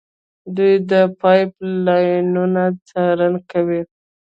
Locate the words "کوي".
3.51-3.81